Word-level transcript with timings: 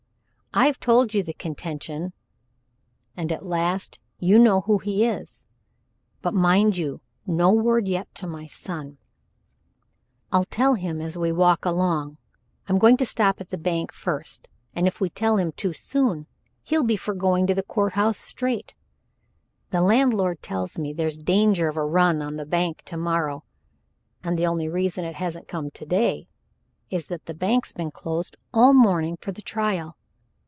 I've 0.53 0.81
told 0.81 1.13
you 1.13 1.23
the 1.23 1.33
contention 1.33 2.11
and 3.15 3.31
at 3.31 3.45
last 3.45 3.99
you 4.19 4.37
know 4.37 4.59
who 4.59 4.79
he 4.79 5.05
is 5.05 5.45
but 6.21 6.33
mind 6.33 6.75
you, 6.75 6.99
no 7.25 7.53
word 7.53 7.87
yet 7.87 8.13
to 8.15 8.27
my 8.27 8.47
son. 8.47 8.97
I'll 10.29 10.43
tell 10.43 10.73
him 10.73 10.99
as 10.99 11.17
we 11.17 11.31
walk 11.31 11.63
along. 11.63 12.17
I'm 12.67 12.81
to 12.97 13.05
stop 13.05 13.39
at 13.39 13.47
the 13.47 13.57
bank 13.57 13.93
first, 13.93 14.49
and 14.75 14.87
if 14.87 14.99
we 14.99 15.09
tell 15.09 15.37
him 15.37 15.53
too 15.53 15.71
soon, 15.71 16.27
he'll 16.63 16.83
be 16.83 16.97
for 16.97 17.13
going 17.13 17.47
to 17.47 17.55
the 17.55 17.63
courthouse 17.63 18.17
straight. 18.17 18.75
The 19.69 19.79
landlord 19.79 20.41
tells 20.41 20.77
me 20.77 20.91
there's 20.91 21.15
danger 21.15 21.69
of 21.69 21.77
a 21.77 21.85
run 21.85 22.21
on 22.21 22.35
the 22.35 22.45
bank 22.45 22.81
to 22.87 22.97
morrow 22.97 23.45
and 24.21 24.37
the 24.37 24.47
only 24.47 24.67
reason 24.67 25.05
it 25.05 25.15
hasn't 25.15 25.47
come 25.47 25.71
to 25.71 25.85
day 25.85 26.27
is 26.89 27.07
that 27.07 27.25
the 27.25 27.33
bank's 27.33 27.71
been 27.71 27.91
closed 27.91 28.35
all 28.53 28.73
the 28.73 28.79
morning 28.79 29.15
for 29.21 29.31
the 29.31 29.41
trial. 29.41 29.95